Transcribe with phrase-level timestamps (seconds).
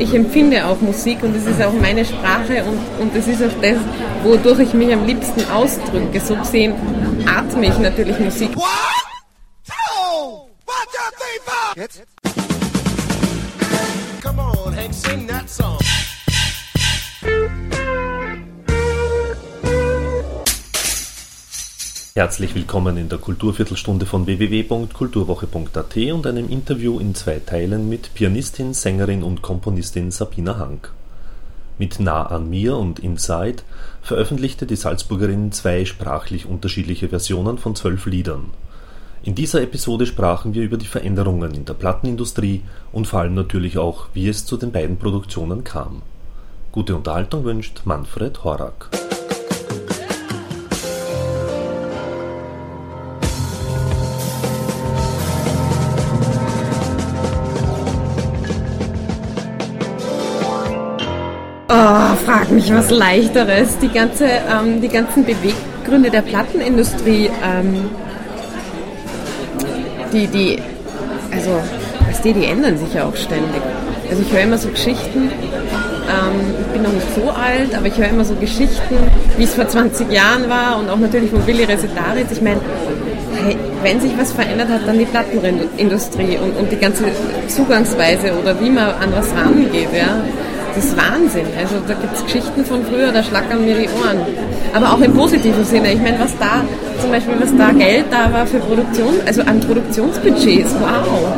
[0.00, 3.60] Ich empfinde auch Musik und es ist auch meine Sprache und, und es ist auch
[3.60, 3.78] das,
[4.22, 6.20] wodurch ich mich am liebsten ausdrücke.
[6.20, 6.72] So gesehen
[7.26, 8.56] atme ich natürlich Musik.
[8.56, 8.64] One,
[9.66, 9.72] two,
[10.66, 11.82] one, two, three, four.
[11.82, 12.02] Jetzt?
[14.22, 15.87] Come on, Hank, sing that song.
[22.18, 28.74] Herzlich willkommen in der Kulturviertelstunde von www.kulturwoche.at und einem Interview in zwei Teilen mit Pianistin,
[28.74, 30.90] Sängerin und Komponistin Sabina Hank.
[31.78, 33.62] Mit Nah an mir und Inside
[34.02, 38.46] veröffentlichte die Salzburgerin zwei sprachlich unterschiedliche Versionen von zwölf Liedern.
[39.22, 43.78] In dieser Episode sprachen wir über die Veränderungen in der Plattenindustrie und vor allem natürlich
[43.78, 46.02] auch, wie es zu den beiden Produktionen kam.
[46.72, 48.90] Gute Unterhaltung wünscht Manfred Horak.
[62.58, 63.78] Mich was leichteres.
[63.78, 67.90] Die, ganze, ähm, die ganzen Beweggründe der Plattenindustrie, ähm,
[70.12, 70.58] die, die,
[71.32, 71.50] also,
[72.08, 73.62] was die, die ändern sich ja auch ständig.
[74.10, 77.96] Also ich höre immer so Geschichten, ähm, ich bin noch nicht so alt, aber ich
[77.96, 78.96] höre immer so Geschichten,
[79.36, 82.26] wie es vor 20 Jahren war und auch natürlich von Willi Resetaris.
[82.32, 82.60] Ich meine,
[83.44, 87.04] hey, wenn sich was verändert hat, dann die Plattenindustrie und, und die ganze
[87.48, 89.90] Zugangsweise oder wie man an was rangeht.
[89.92, 90.22] Ja
[90.78, 91.46] das ist Wahnsinn.
[91.58, 94.18] Also da gibt es Geschichten von früher, da schlackern mir die Ohren.
[94.72, 95.92] Aber auch im positiven Sinne.
[95.92, 96.62] Ich meine, was da,
[97.00, 101.36] zum Beispiel, was da Geld da war für Produktion, also an Produktionsbudgets, wow.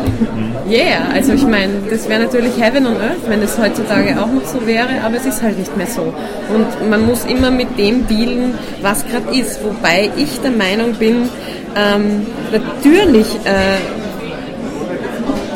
[0.69, 4.45] Yeah, also ich meine, das wäre natürlich Heaven on Earth, wenn es heutzutage auch noch
[4.45, 6.03] so wäre, aber es ist halt nicht mehr so.
[6.03, 9.65] Und man muss immer mit dem dealen, was gerade ist.
[9.65, 11.29] Wobei ich der Meinung bin,
[11.77, 13.79] ähm, natürlich äh,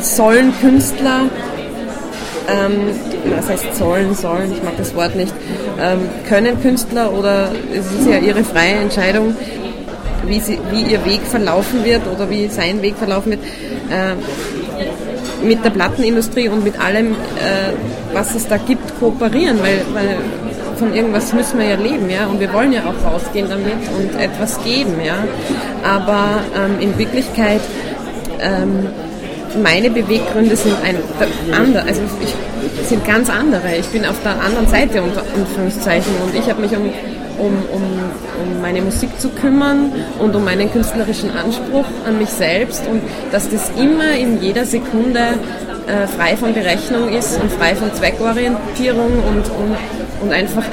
[0.00, 1.20] sollen Künstler
[2.48, 5.34] ähm, was heißt sollen, sollen, ich mag das Wort nicht,
[5.80, 9.34] ähm, können Künstler oder es ist ja ihre freie Entscheidung,
[10.26, 13.40] wie, sie, wie ihr Weg verlaufen wird oder wie sein Weg verlaufen wird,
[13.90, 14.14] äh,
[15.44, 17.72] mit der Plattenindustrie und mit allem, äh,
[18.12, 20.16] was es da gibt, kooperieren, weil, weil
[20.78, 24.20] von irgendwas müssen wir ja leben, ja, und wir wollen ja auch rausgehen damit und
[24.20, 25.16] etwas geben, ja,
[25.84, 27.60] aber ähm, in Wirklichkeit
[28.40, 28.88] ähm,
[29.62, 30.96] meine Beweggründe sind ein
[31.52, 32.34] andere, also ich,
[32.86, 33.76] sind ganz andere.
[33.78, 36.90] Ich bin auf der anderen Seite unter Anführungszeichen und ich habe mich um,
[37.38, 37.82] um, um,
[38.42, 43.48] um meine Musik zu kümmern und um meinen künstlerischen Anspruch an mich selbst und dass
[43.48, 45.34] das immer in jeder Sekunde
[45.86, 49.76] äh, frei von Berechnung ist und frei von Zweckorientierung und, und,
[50.22, 50.64] und einfach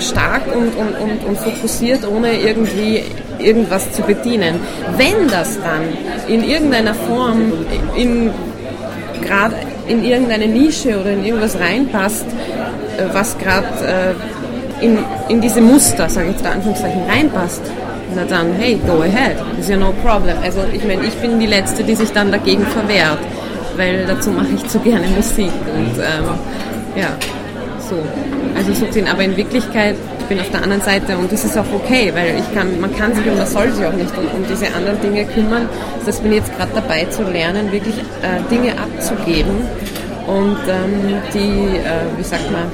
[0.00, 3.04] stark und, und, und, und fokussiert, ohne irgendwie
[3.44, 4.60] irgendwas zu bedienen.
[4.96, 5.82] Wenn das dann
[6.28, 7.52] in irgendeiner Form
[7.96, 8.30] in
[9.20, 9.54] gerade
[9.86, 13.66] in irgendeine Nische oder in irgendwas reinpasst, äh, was gerade
[14.80, 14.98] äh, in,
[15.28, 17.62] in diese Muster, sage ich jetzt da Anführungszeichen, reinpasst,
[18.14, 20.36] na dann, hey, go ahead, is ja no problem.
[20.42, 23.18] Also ich meine, ich bin die Letzte, die sich dann dagegen verwehrt,
[23.76, 26.24] weil dazu mache ich zu gerne Musik und ähm,
[26.96, 27.08] ja,
[27.88, 27.96] so.
[28.56, 29.96] Also so gesehen, aber in Wirklichkeit
[30.28, 33.14] bin auf der anderen Seite und das ist auch okay, weil ich kann, man kann
[33.14, 35.68] sich und man soll sich auch nicht um, um diese anderen Dinge kümmern.
[36.06, 39.56] Das bin jetzt gerade dabei zu lernen, wirklich äh, Dinge abzugeben
[40.26, 42.64] und ähm, die, äh, wie sagt man,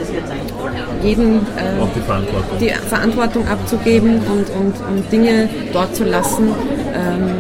[1.03, 2.59] jeden äh, die, Verantwortung.
[2.61, 6.49] die Verantwortung abzugeben und, und, und Dinge dort zu lassen,
[6.95, 7.31] ähm,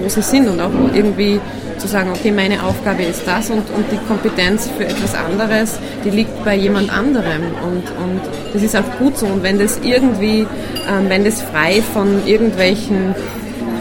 [0.00, 1.40] wo sie sind und auch irgendwie
[1.78, 6.10] zu sagen, okay, meine Aufgabe ist das und, und die Kompetenz für etwas anderes, die
[6.10, 8.20] liegt bei jemand anderem und, und
[8.52, 10.46] das ist auch gut so und wenn das irgendwie,
[10.88, 13.14] ähm, wenn das frei von irgendwelchen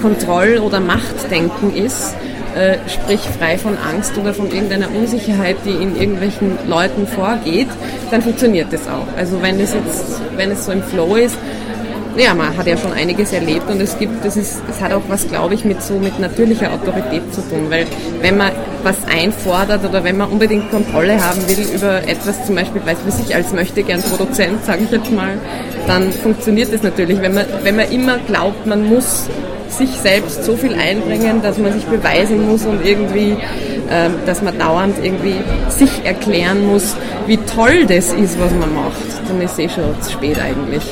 [0.02, 2.16] Kontroll- oder Machtdenken ist,
[2.56, 7.68] äh, sprich frei von Angst oder von irgendeiner Unsicherheit, die in irgendwelchen Leuten vorgeht,
[8.12, 9.08] dann funktioniert das auch.
[9.18, 11.38] Also wenn es jetzt, wenn es so im Flow ist,
[12.18, 15.02] ja, man hat ja schon einiges erlebt und es gibt, das ist, es hat auch
[15.08, 17.86] was, glaube ich, mit so mit natürlicher Autorität zu tun, weil
[18.22, 18.52] wenn man
[18.84, 23.36] was einfordert oder wenn man unbedingt Kontrolle haben will über etwas, zum Beispiel, weiß ich,
[23.36, 25.38] als möchte gern Produzent, sage ich jetzt mal,
[25.88, 27.22] dann funktioniert das natürlich.
[27.22, 29.28] Wenn man, wenn man immer glaubt, man muss
[29.70, 33.36] sich selbst so viel einbringen, dass man sich beweisen muss und irgendwie,
[33.92, 35.36] ähm, dass man dauernd irgendwie
[35.70, 36.96] sich erklären muss,
[37.28, 40.84] wie toll das ist, was man macht, dann ist eh schon zu spät eigentlich.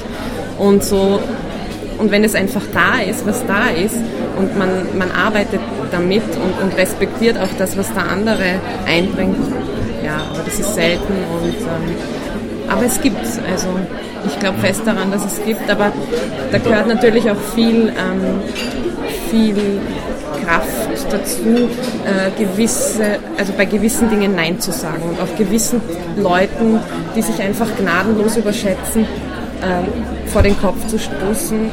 [0.63, 1.19] Und so,
[1.97, 3.97] und wenn es einfach da ist, was da ist,
[4.37, 5.59] und man, man arbeitet
[5.91, 9.37] damit und, und respektiert auch das, was der andere einbringt,
[10.03, 11.95] ja, aber das ist selten und ähm,
[12.69, 13.25] aber es gibt.
[13.51, 13.67] Also
[14.25, 15.91] ich glaube fest daran, dass es gibt, aber
[16.51, 18.41] da gehört natürlich auch viel, ähm,
[19.29, 19.81] viel
[20.43, 21.69] Kraft dazu,
[22.05, 25.81] äh, gewisse, also bei gewissen Dingen Nein zu sagen und auch gewissen
[26.17, 26.79] Leuten,
[27.15, 29.05] die sich einfach gnadenlos überschätzen,
[29.63, 31.71] äh, vor den Kopf zu stoßen.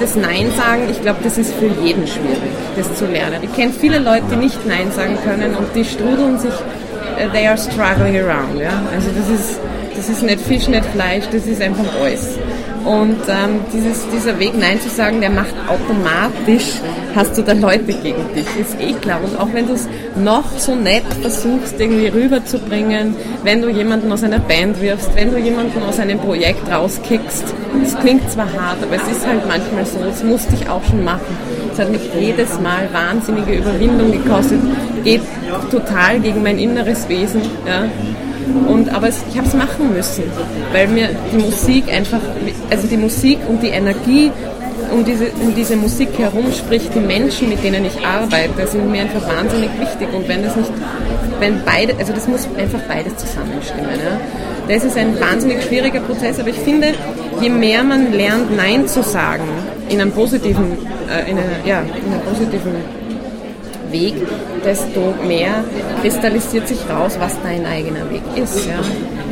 [0.00, 3.42] Das Nein sagen, ich glaube, das ist für jeden schwierig, das zu lernen.
[3.42, 7.46] Ich kenne viele Leute, die nicht Nein sagen können und die strudeln sich, uh, they
[7.46, 8.60] are struggling around.
[8.60, 8.82] Ja?
[8.94, 9.60] Also das ist,
[9.96, 12.38] das ist nicht Fisch, nicht Fleisch, das ist einfach alles.
[12.86, 16.80] Und ähm, dieses, dieser Weg Nein zu sagen, der macht automatisch,
[17.16, 19.18] hast du da Leute gegen dich, ist eh klar.
[19.24, 24.22] Und auch wenn du es noch so nett versuchst, irgendwie rüberzubringen, wenn du jemanden aus
[24.22, 27.44] einer Band wirfst, wenn du jemanden aus einem Projekt rauskickst,
[27.82, 31.02] das klingt zwar hart, aber es ist halt manchmal so, das musste ich auch schon
[31.02, 31.36] machen.
[31.72, 34.60] Es hat mich jedes Mal wahnsinnige Überwindung gekostet,
[35.02, 35.22] geht
[35.72, 37.42] total gegen mein inneres Wesen.
[37.66, 37.86] Ja.
[38.68, 40.24] Und, aber ich habe es machen müssen,
[40.72, 42.20] weil mir die Musik einfach,
[42.70, 44.30] also die Musik und die Energie
[44.92, 49.02] um diese, um diese Musik herum, sprich die Menschen, mit denen ich arbeite, sind mir
[49.02, 50.08] einfach wahnsinnig wichtig.
[50.14, 50.70] Und wenn das nicht,
[51.40, 53.90] wenn beide, also das muss einfach beides zusammenstimmen.
[53.90, 54.20] Ja.
[54.68, 56.88] Das ist ein wahnsinnig schwieriger Prozess, aber ich finde,
[57.40, 59.44] je mehr man lernt, Nein zu sagen,
[59.88, 60.78] in einem positiven,
[61.08, 62.74] äh, in, einer, ja, in einer positiven
[63.90, 64.14] Weg,
[64.66, 65.64] desto mehr
[66.02, 68.66] kristallisiert sich raus, was dein eigener Weg ist.
[68.66, 68.80] Ja?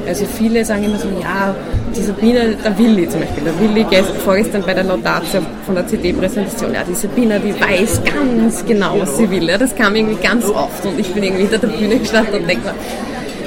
[0.07, 1.55] Also viele sagen immer so, ja,
[1.95, 3.87] die Sabine, der Willi zum Beispiel, der Willi
[4.25, 9.17] vorgestern bei der Laudatio von der CD-Präsentation, ja, die Sabine, die weiß ganz genau, was
[9.17, 9.49] sie will.
[9.49, 9.59] Ja?
[9.59, 12.69] Das kam irgendwie ganz oft und ich bin irgendwie hinter der Bühne gestanden und denke
[12.69, 12.75] mir,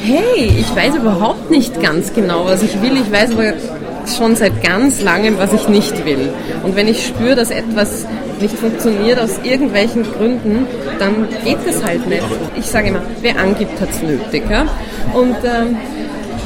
[0.03, 2.97] hey, ich weiß überhaupt nicht ganz genau, was ich will.
[2.97, 3.53] Ich weiß aber
[4.15, 6.29] schon seit ganz langem, was ich nicht will.
[6.63, 8.05] Und wenn ich spüre, dass etwas
[8.39, 10.67] nicht funktioniert aus irgendwelchen Gründen,
[10.99, 12.23] dann geht es halt nicht.
[12.55, 14.43] Ich sage immer, wer angibt, hat es nötig.
[14.49, 14.65] Ja?
[15.13, 15.77] Und ähm,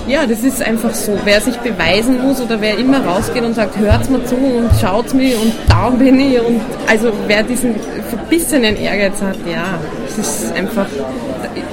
[0.07, 1.17] ja, das ist einfach so.
[1.23, 5.13] Wer sich beweisen muss oder wer immer rausgeht und sagt, hört's mir zu und schaut
[5.13, 7.75] mir und da bin ich und also wer diesen
[8.09, 10.87] verbissenen Ehrgeiz hat, ja, es ist einfach,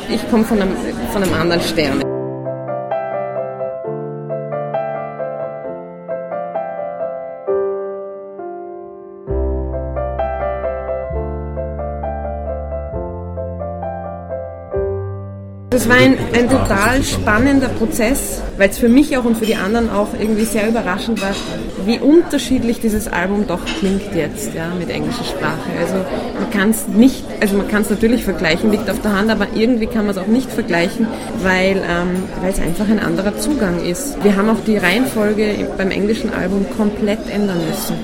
[0.08, 0.73] ich komme von einem,
[1.12, 2.08] von einem anderen Stern.
[15.79, 19.55] Das war ein, ein total spannender Prozess, weil es für mich auch und für die
[19.55, 21.31] anderen auch irgendwie sehr überraschend war,
[21.87, 25.71] wie unterschiedlich dieses Album doch klingt jetzt, ja, mit englischer Sprache.
[25.79, 26.05] Also
[26.35, 29.47] man kann es nicht, also man kann es natürlich vergleichen, liegt auf der Hand, aber
[29.55, 31.07] irgendwie kann man es auch nicht vergleichen,
[31.45, 34.17] weil ähm, es einfach ein anderer Zugang ist.
[34.25, 37.95] Wir haben auch die Reihenfolge beim englischen Album komplett ändern müssen.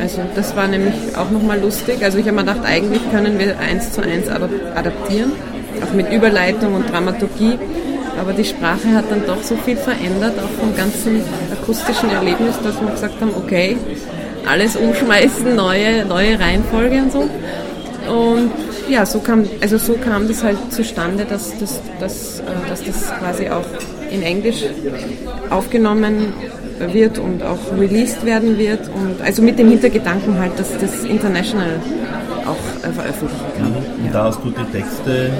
[0.00, 2.02] Also das war nämlich auch nochmal lustig.
[2.02, 5.32] Also ich habe mir gedacht, eigentlich können wir eins zu eins adaptieren
[5.82, 7.58] auch mit Überleitung und Dramaturgie.
[8.20, 11.22] Aber die Sprache hat dann doch so viel verändert, auch vom ganzen
[11.52, 13.76] akustischen Erlebnis, dass wir gesagt haben, okay,
[14.48, 17.20] alles umschmeißen, neue, neue Reihenfolge und so.
[18.10, 18.50] Und
[18.88, 23.12] ja, so kam, also so kam das halt zustande, dass das, dass, äh, dass das
[23.18, 23.66] quasi auch
[24.10, 24.64] in Englisch
[25.50, 26.32] aufgenommen
[26.92, 28.88] wird und auch released werden wird.
[28.88, 31.80] Und also mit dem Hintergedanken halt, dass das international
[32.48, 33.70] auch äh, veröffentlichen kann.
[33.70, 34.06] Mhm.
[34.06, 35.30] Und da hast du die Texte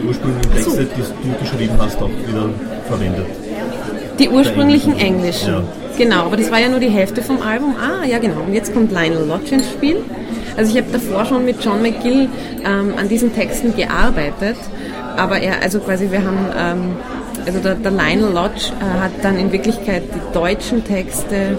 [0.00, 1.14] die ursprünglichen Texte, so.
[1.22, 2.48] die du geschrieben hast, auch wieder
[2.86, 3.26] verwendet.
[4.18, 5.52] Die ursprünglichen englischen.
[5.52, 5.62] Ja.
[5.98, 7.74] Genau, aber das war ja nur die Hälfte vom Album.
[7.76, 8.40] Ah, ja genau.
[8.46, 10.02] Und jetzt kommt Lionel Lodge ins Spiel.
[10.56, 12.28] Also ich habe davor schon mit John McGill
[12.64, 14.56] ähm, an diesen Texten gearbeitet,
[15.16, 16.96] aber er, also quasi wir haben, ähm,
[17.46, 21.56] also der, der, Lionel Lodge äh, hat dann in Wirklichkeit die deutschen Texte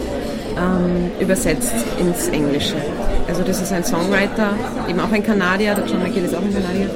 [0.58, 2.75] ähm, übersetzt ins Englische.
[3.32, 4.56] Also das ist ein Songwriter,
[4.90, 6.90] eben auch ein Kanadier, der John McGill ist auch ein Kanadier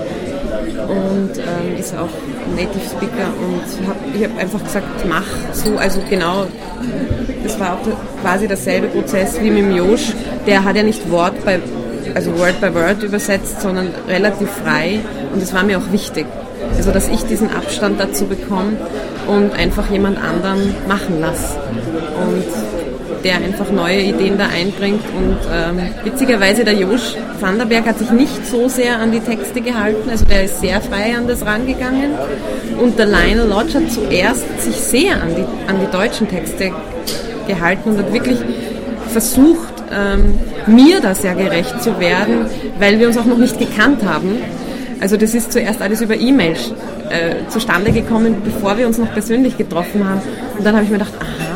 [0.89, 2.09] und ähm, ist auch
[2.57, 5.23] Native Speaker und hab, ich habe einfach gesagt, mach
[5.53, 6.45] so, also genau,
[7.41, 10.11] das war auch quasi derselbe Prozess wie mit dem Josh,
[10.45, 11.57] der hat ja nicht Wort bei,
[12.13, 14.99] also Word by Word übersetzt, sondern relativ frei
[15.31, 16.25] und das war mir auch wichtig.
[16.75, 18.73] Also dass ich diesen Abstand dazu bekomme
[19.27, 21.55] und einfach jemand anderen machen lasse.
[22.19, 22.74] Und
[23.25, 25.01] der einfach neue Ideen da einbringt.
[25.17, 30.09] Und ähm, witzigerweise der Josch Vanderberg hat sich nicht so sehr an die Texte gehalten,
[30.09, 32.11] also der ist sehr frei an das rangegangen.
[32.79, 36.71] Und der Lionel Lodge hat zuerst sich sehr an die, an die deutschen Texte
[37.47, 38.37] gehalten und hat wirklich
[39.11, 42.45] versucht, ähm, mir da sehr gerecht zu werden,
[42.79, 44.37] weil wir uns auch noch nicht gekannt haben.
[45.01, 46.55] Also das ist zuerst alles über E-Mail
[47.09, 50.21] äh, zustande gekommen, bevor wir uns noch persönlich getroffen haben.
[50.57, 51.54] Und dann habe ich mir gedacht, aha,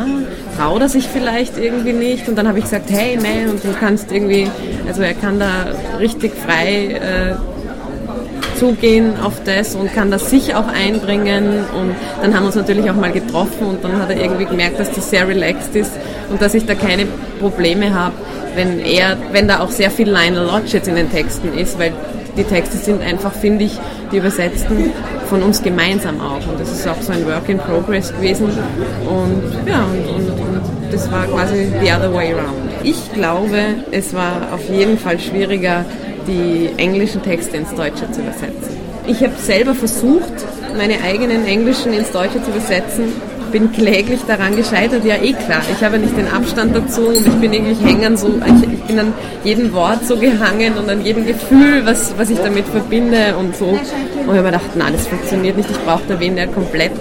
[0.60, 2.28] traut er sich vielleicht irgendwie nicht.
[2.28, 4.50] Und dann habe ich gesagt, hey, nee, und du kannst irgendwie,
[4.88, 5.68] also er kann da
[6.00, 11.64] richtig frei äh, zugehen auf das und kann das sich auch einbringen.
[11.80, 14.80] Und dann haben wir uns natürlich auch mal getroffen und dann hat er irgendwie gemerkt,
[14.80, 15.94] dass das sehr relaxed ist
[16.30, 17.06] und dass ich da keine
[17.40, 18.16] Probleme habe,
[18.56, 21.94] wenn er, wenn da auch sehr viel Lionel Lodge jetzt in den Texten ist, weil
[22.36, 23.80] die Texte sind einfach, finde ich,
[24.12, 24.92] die übersetzten
[25.28, 26.46] von uns gemeinsam auch.
[26.48, 28.46] Und das ist auch so ein Work in Progress gewesen.
[28.46, 30.62] Und ja, und, und, und
[30.92, 32.58] das war quasi the other way around.
[32.84, 33.58] Ich glaube,
[33.92, 35.86] es war auf jeden Fall schwieriger,
[36.28, 38.78] die englischen Texte ins Deutsche zu übersetzen.
[39.08, 40.34] Ich habe selber versucht,
[40.78, 43.14] meine eigenen englischen ins Deutsche zu übersetzen
[43.52, 45.62] bin kläglich daran gescheitert, ja eh klar.
[45.72, 49.00] Ich habe nicht den Abstand dazu und ich bin irgendwie hängen so, ich, ich, bin
[49.00, 49.14] an
[49.44, 53.66] jedem Wort so gehangen und an jedem Gefühl, was, was ich damit verbinde und so.
[53.66, 56.92] Und ich habe mir gedacht, nein, das funktioniert nicht, ich brauche da wen, der komplett,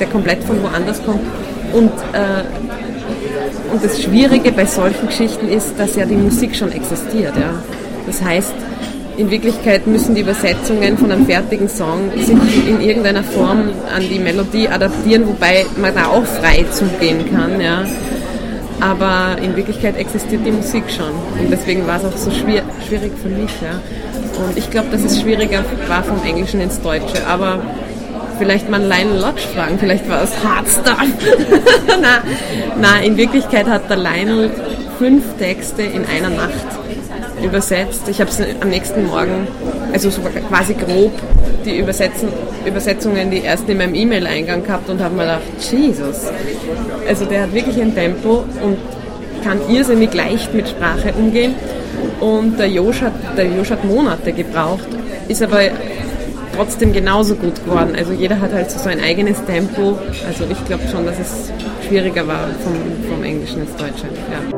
[0.00, 1.20] der komplett von woanders kommt.
[1.72, 2.44] Und, äh,
[3.72, 7.36] und das Schwierige bei solchen Geschichten ist, dass ja die Musik schon existiert.
[7.36, 7.54] Ja.
[8.06, 8.54] Das heißt,
[9.18, 14.20] in Wirklichkeit müssen die Übersetzungen von einem fertigen Song sich in irgendeiner Form an die
[14.20, 17.60] Melodie adaptieren, wobei man da auch frei zugehen kann.
[17.60, 17.84] Ja.
[18.80, 21.10] Aber in Wirklichkeit existiert die Musik schon.
[21.42, 23.50] Und deswegen war es auch so schwierig für mich.
[23.60, 23.80] Ja.
[24.46, 27.26] Und ich glaube, dass es schwieriger war vom Englischen ins Deutsche.
[27.26, 27.60] Aber
[28.38, 30.96] vielleicht mal Lionel Lodge fragen, vielleicht war es Hardstuff.
[32.00, 32.22] na,
[32.80, 34.50] na, in Wirklichkeit hat der Lionel
[34.96, 36.78] fünf Texte in einer Nacht
[37.42, 38.08] übersetzt.
[38.08, 39.46] Ich habe es am nächsten Morgen,
[39.92, 41.12] also so quasi grob
[41.64, 42.28] die Übersetzen,
[42.66, 46.26] Übersetzungen, die ersten in meinem E-Mail-Eingang gehabt und habe mir gedacht, Jesus.
[47.08, 48.78] Also der hat wirklich ein Tempo und
[49.44, 51.54] kann irrsinnig leicht mit Sprache umgehen.
[52.20, 54.88] Und der Josh hat, der Josh hat Monate gebraucht,
[55.28, 55.60] ist aber
[56.56, 57.94] trotzdem genauso gut geworden.
[57.96, 59.98] Also jeder hat halt so sein eigenes Tempo.
[60.26, 61.52] Also ich glaube schon, dass es
[61.86, 62.74] schwieriger war vom,
[63.10, 64.06] vom Englischen ins Deutsche.
[64.30, 64.57] Ja.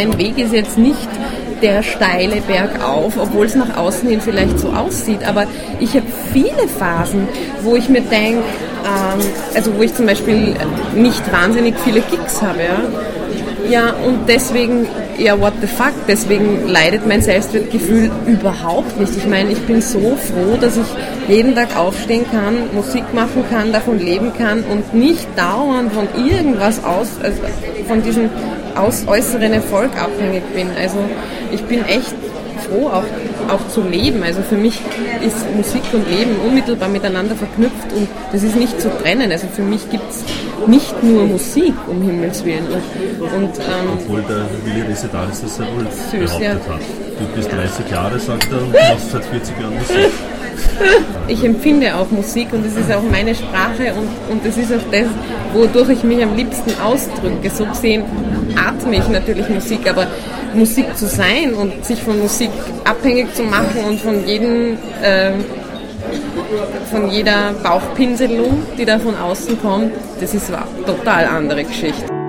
[0.00, 1.08] Mein Weg ist jetzt nicht
[1.60, 5.26] der steile Berg auf, obwohl es nach außen hin vielleicht so aussieht.
[5.26, 5.44] Aber
[5.78, 7.28] ich habe viele Phasen,
[7.62, 8.42] wo ich mir denke,
[8.84, 9.20] ähm,
[9.54, 10.54] also wo ich zum Beispiel
[10.94, 12.60] nicht wahnsinnig viele Gigs habe.
[12.60, 12.82] Ja?
[13.68, 14.88] Ja, und deswegen,
[15.18, 19.16] ja, what the fuck, deswegen leidet mein Selbstwertgefühl überhaupt nicht.
[19.16, 20.86] Ich meine, ich bin so froh, dass ich
[21.28, 26.82] jeden Tag aufstehen kann, Musik machen kann, davon leben kann und nicht dauernd von irgendwas
[26.82, 27.38] aus, also
[27.86, 28.30] von diesem
[28.80, 30.68] aus äußeren Erfolg abhängig bin.
[30.80, 30.98] Also
[31.52, 32.14] ich bin echt
[32.68, 33.04] froh, auch,
[33.52, 34.22] auch zu leben.
[34.22, 34.80] Also für mich
[35.24, 39.30] ist Musik und Leben unmittelbar miteinander verknüpft und das ist nicht zu trennen.
[39.30, 40.24] Also für mich gibt es
[40.66, 42.66] nicht nur Musik, um Himmels Willen.
[42.66, 46.74] Und, und ähm, Obwohl der Willi Resedaris das sehr wohl Süß, behauptet ja.
[46.74, 46.80] hat.
[47.18, 50.12] Du bist 30 Jahre, sagt er, und machst seit 40 Jahren Musik.
[51.28, 54.90] Ich empfinde auch Musik und es ist auch meine Sprache und, und es ist auch
[54.90, 55.06] das,
[55.54, 57.50] wodurch ich mich am liebsten ausdrücke.
[57.50, 58.02] So gesehen
[58.56, 60.08] atme ich natürlich Musik, aber
[60.54, 62.50] Musik zu sein und sich von Musik
[62.84, 65.30] abhängig zu machen und von jedem äh,
[66.90, 72.19] von jeder Bauchpinselung, die da von außen kommt, das ist eine total andere Geschichte.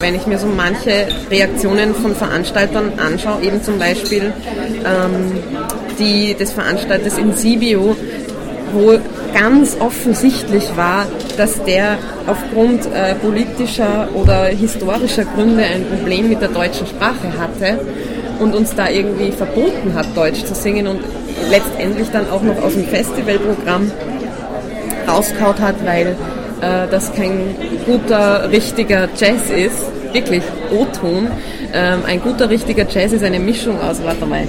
[0.00, 4.32] Wenn ich mir so manche Reaktionen von Veranstaltern anschaue, eben zum Beispiel
[4.84, 5.32] ähm,
[5.98, 7.94] die des Veranstalters in Sibio,
[8.72, 8.98] wo
[9.34, 16.48] ganz offensichtlich war, dass der aufgrund äh, politischer oder historischer Gründe ein Problem mit der
[16.48, 17.78] deutschen Sprache hatte
[18.38, 21.00] und uns da irgendwie verboten hat, Deutsch zu singen und
[21.50, 23.90] letztendlich dann auch noch aus dem Festivalprogramm
[25.06, 26.16] rauskaut hat, weil
[26.60, 27.54] äh, das kein
[27.86, 31.28] guter, richtiger Jazz ist wirklich O-Ton.
[31.72, 34.46] Ähm, ein guter, richtiger Jazz ist eine Mischung aus, warte mal,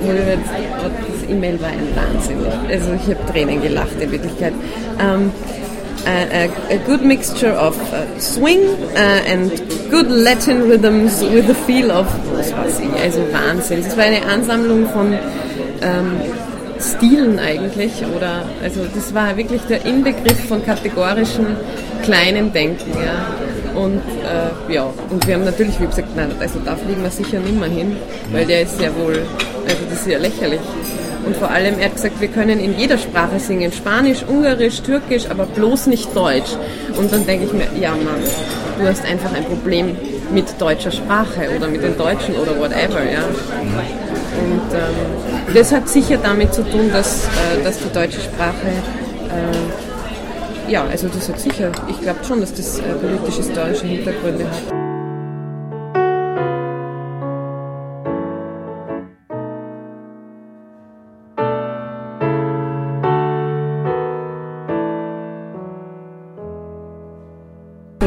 [0.00, 2.38] das E-Mail war ein Wahnsinn.
[2.68, 4.52] Also ich habe Tränen gelacht in Wirklichkeit.
[4.98, 5.30] Um,
[6.04, 8.60] a, a, good mixture of uh, swing
[8.96, 9.50] uh, and
[9.90, 13.80] good Latin rhythms with a feel of was weiß ich, also Wahnsinn.
[13.80, 15.12] Es war eine Ansammlung von
[15.80, 16.20] ähm,
[16.82, 21.46] Stilen eigentlich oder also das war wirklich der Inbegriff von kategorischen
[22.02, 22.90] kleinen Denken.
[22.92, 23.80] Ja.
[23.80, 27.38] Und äh, ja, und wir haben natürlich, wie gesagt, nein, also da fliegen wir sicher
[27.38, 27.96] nicht mehr hin,
[28.32, 29.22] weil der ist ja wohl,
[29.64, 30.60] also das ist ja lächerlich.
[31.24, 35.30] Und vor allem, er hat gesagt, wir können in jeder Sprache singen, Spanisch, Ungarisch, Türkisch,
[35.30, 36.50] aber bloß nicht Deutsch.
[36.98, 38.22] Und dann denke ich mir, ja Mann,
[38.78, 39.96] du hast einfach ein Problem
[40.34, 43.22] mit deutscher Sprache oder mit den Deutschen oder whatever, ja.
[43.22, 45.21] Und ähm,
[45.54, 48.68] das hat sicher damit zu tun, dass, äh, dass die deutsche Sprache
[49.28, 54.71] äh, ja, also das hat sicher, ich glaube schon, dass das äh, politisch-historische Hintergründe hat.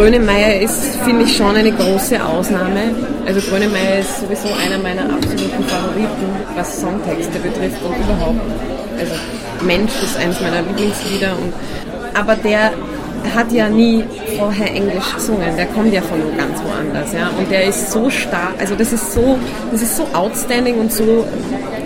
[0.05, 2.93] Grönemeyer ist, finde ich, schon eine große Ausnahme.
[3.25, 8.39] Also Grönemeyer ist sowieso einer meiner absoluten Favoriten, was Songtexte betrifft und überhaupt.
[8.99, 9.13] Also
[9.65, 11.31] Mensch ist eines meiner Lieblingslieder.
[11.31, 11.51] Und,
[12.13, 12.73] aber der
[13.35, 14.03] hat ja nie
[14.37, 17.31] vorher Englisch gesungen, der kommt ja von ganz woanders, ja.
[17.35, 19.39] Und der ist so stark, also das ist so,
[19.71, 21.25] das ist so outstanding und so,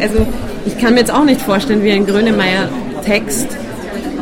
[0.01, 0.27] also
[0.65, 2.67] ich kann mir jetzt auch nicht vorstellen, wie ein Grönemeyer
[3.05, 3.47] Text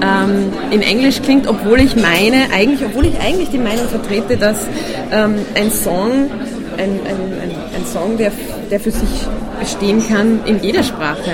[0.02, 4.68] ähm, in Englisch klingt, obwohl ich meine, eigentlich, obwohl ich eigentlich die Meinung vertrete, dass
[5.12, 6.30] ähm, ein Song,
[6.78, 8.32] ein, ein, ein, Song, der,
[8.70, 9.10] der für sich
[9.60, 11.32] bestehen kann, in jeder Sprache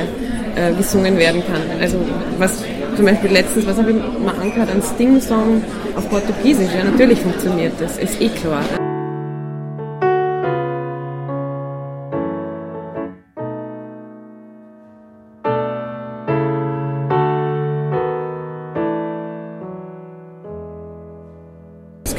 [0.56, 1.62] äh, gesungen werden kann.
[1.82, 1.98] Also
[2.38, 2.64] was
[2.96, 5.64] zum Beispiel letztens, was habe ich mal angehört, ein Sting-Song
[5.96, 8.64] auf Portugiesisch, ja natürlich funktioniert das, ist eh klar.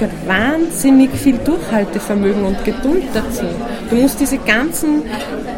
[0.04, 3.44] Gehört wahnsinnig viel Durchhaltevermögen und Geduld dazu.
[3.90, 5.02] Du musst diese ganzen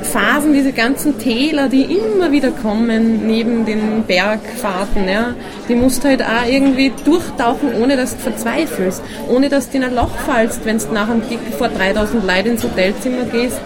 [0.02, 5.34] Phasen, diese ganzen Täler, die immer wieder kommen, neben den Bergfahrten, ja,
[5.68, 9.94] die musst halt auch irgendwie durchtauchen, ohne dass du verzweifelst, ohne dass du in ein
[9.94, 13.60] Loch fallst, wenn du nach einem Gig vor 3000 Leuten ins Hotelzimmer gehst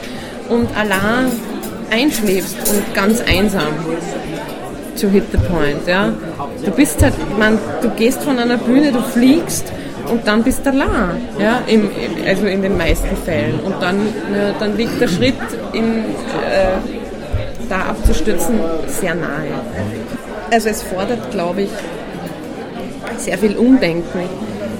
[0.48, 1.30] und allein
[1.90, 3.72] einschläfst und ganz einsam
[5.00, 6.12] to hit the point, ja.
[6.64, 9.72] Du bist halt, man, du gehst von einer Bühne, du fliegst
[10.10, 10.88] und dann bist du allein,
[11.38, 11.88] ja, im,
[12.26, 13.60] also in den meisten Fällen.
[13.60, 13.98] Und dann,
[14.34, 15.34] ja, dann liegt der Schritt,
[15.72, 16.78] in, äh,
[17.68, 19.52] da abzustürzen, sehr nahe.
[20.50, 21.70] Also es fordert, glaube ich,
[23.16, 24.22] sehr viel Umdenken.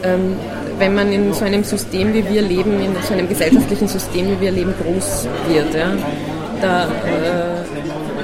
[0.03, 0.37] Ähm,
[0.79, 4.41] wenn man in so einem System wie wir leben, in so einem gesellschaftlichen System wie
[4.41, 5.75] wir leben, groß wird.
[5.75, 5.93] Ja?
[6.61, 6.89] Da, äh,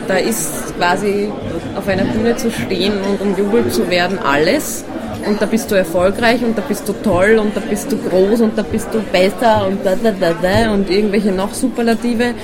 [0.09, 1.31] da ist quasi
[1.77, 4.85] auf einer Bühne zu stehen und umjubelt zu werden alles
[5.27, 8.41] und da bist du erfolgreich und da bist du toll und da bist du groß
[8.41, 12.35] und da bist du besser und da, da, da, da und irgendwelche noch Superlative.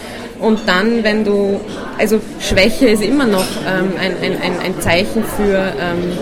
[0.41, 1.61] Und dann, wenn du,
[1.99, 6.19] also Schwäche ist immer noch ähm, ein, ein, ein, Zeichen für ähm,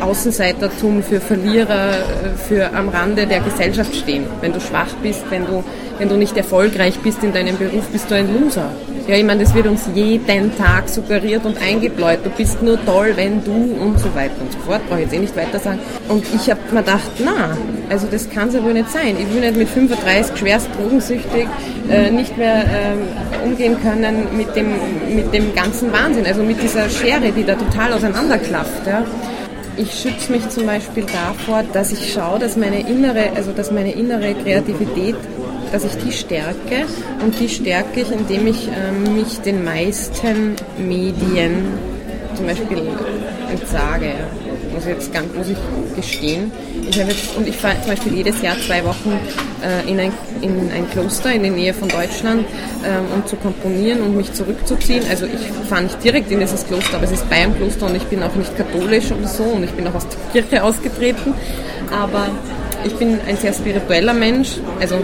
[0.00, 4.26] Außenseitertum, für Verlierer, äh, für am Rande der Gesellschaft stehen.
[4.40, 5.62] Wenn du schwach bist, wenn du,
[5.98, 8.70] wenn du nicht erfolgreich bist in deinem Beruf, bist du ein Loser.
[9.08, 12.18] Ja, ich meine, das wird uns jeden Tag suggeriert und eingebläut.
[12.24, 14.80] Du bist nur toll, wenn du und so weiter und so fort.
[14.88, 15.78] Brauche ich jetzt eh nicht weiter sagen.
[16.08, 17.56] Und ich habe mir gedacht, na,
[17.88, 19.16] also das kann es ja wohl nicht sein.
[19.16, 21.46] Ich will nicht mit 35 schwerst drogensüchtig
[21.88, 24.72] äh, nicht mehr äh, umgehen können mit dem,
[25.14, 26.26] mit dem ganzen Wahnsinn.
[26.26, 28.88] Also mit dieser Schere, die da total auseinanderklafft.
[28.88, 29.04] Ja.
[29.76, 33.92] Ich schütze mich zum Beispiel davor, dass ich schaue, dass meine innere, also dass meine
[33.92, 35.14] innere Kreativität
[35.72, 36.86] dass ich die stärke
[37.22, 41.66] und die stärke ich, indem ich äh, mich den meisten Medien
[42.34, 42.82] zum Beispiel
[43.50, 44.12] entsage.
[44.72, 45.56] Muss ich jetzt ganz, muss ich
[45.96, 46.52] gestehen.
[46.88, 49.18] Ich jetzt, und ich fahre zum Beispiel jedes Jahr zwei Wochen
[49.62, 52.44] äh, in, ein, in ein Kloster in der Nähe von Deutschland,
[52.84, 55.02] ähm, um zu komponieren und mich zurückzuziehen.
[55.08, 58.04] Also ich fahre nicht direkt in dieses Kloster, aber es ist einem Kloster und ich
[58.04, 61.32] bin auch nicht katholisch oder so und ich bin auch aus der Kirche ausgetreten.
[61.90, 62.28] Aber
[62.84, 64.58] ich bin ein sehr spiritueller Mensch.
[64.78, 64.96] Also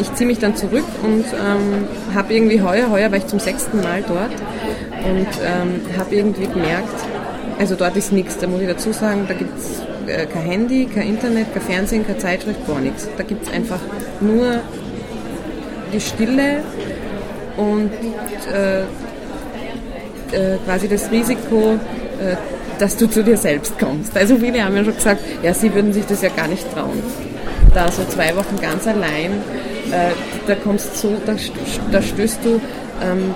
[0.00, 3.80] ich ziehe mich dann zurück und ähm, habe irgendwie heuer, heuer war ich zum sechsten
[3.80, 4.32] Mal dort
[5.04, 6.94] und ähm, habe irgendwie gemerkt,
[7.58, 10.86] also dort ist nichts, da muss ich dazu sagen, da gibt es äh, kein Handy,
[10.86, 13.08] kein Internet, kein Fernsehen, keine Zeitschrift, gar nichts.
[13.16, 13.80] Da gibt es einfach
[14.20, 14.60] nur
[15.92, 16.62] die Stille
[17.56, 17.90] und
[18.52, 18.80] äh,
[20.32, 22.36] äh, quasi das Risiko, äh,
[22.78, 24.16] dass du zu dir selbst kommst.
[24.16, 27.02] Also viele haben ja schon gesagt, ja, sie würden sich das ja gar nicht trauen.
[27.74, 29.40] Da so zwei Wochen ganz allein
[29.92, 30.12] äh,
[30.46, 31.34] da kommst so, da,
[31.90, 32.60] da stößt du
[33.02, 33.34] ähm,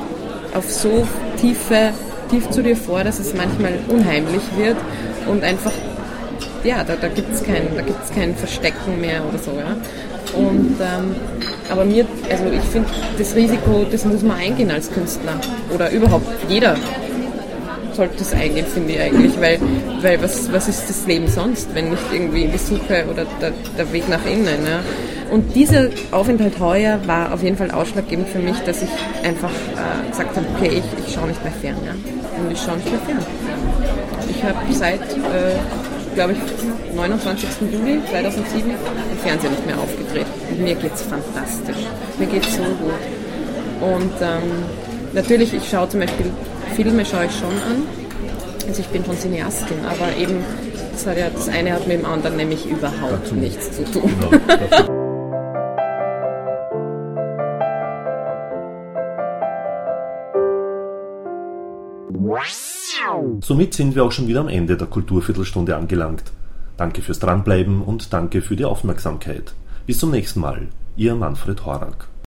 [0.55, 1.07] auf so
[1.40, 1.90] tiefe,
[2.31, 4.77] tief zu dir vor, dass es manchmal unheimlich wird
[5.29, 5.73] und einfach,
[6.64, 7.69] ja, da, da gibt es kein,
[8.14, 9.77] kein Verstecken mehr oder so, ja.
[10.37, 11.14] Und, ähm,
[11.71, 15.35] aber mir, also ich finde, das Risiko, das muss man eingehen als Künstler
[15.73, 16.77] oder überhaupt jeder
[17.97, 19.59] sollte es eingehen, finde ich eigentlich, weil,
[20.03, 23.92] weil was, was ist das Leben sonst, wenn nicht irgendwie die Suche oder der, der
[23.92, 24.47] Weg nach innen.
[24.66, 24.81] Ja?
[25.30, 28.88] Und dieser Aufenthalt heuer war auf jeden Fall ausschlaggebend für mich, dass ich
[29.24, 31.76] einfach äh, gesagt habe, okay, ich, ich schaue nicht mehr fern.
[31.84, 31.92] Ja?
[31.92, 33.26] Und ich schaue nicht mehr fern.
[34.28, 37.48] Ich habe seit, äh, glaube ich, 29.
[37.72, 40.30] Juli 2007 im Fernsehen nicht mehr aufgetreten.
[40.50, 41.86] Und mir geht es fantastisch.
[42.18, 43.00] Mir geht es so gut.
[43.80, 44.64] Und ähm,
[45.12, 46.26] natürlich, ich schaue zum Beispiel,
[46.76, 47.82] Filme schaue ich schon an.
[48.68, 50.44] Also ich bin schon Cineastin, aber eben
[50.92, 54.12] das, ja, das eine hat mit dem anderen nämlich überhaupt nichts zu tun.
[54.18, 54.95] Genau,
[63.46, 66.32] Somit sind wir auch schon wieder am Ende der Kulturviertelstunde angelangt.
[66.76, 69.54] Danke fürs Dranbleiben und danke für die Aufmerksamkeit.
[69.87, 72.09] Bis zum nächsten Mal, Ihr Manfred Horak.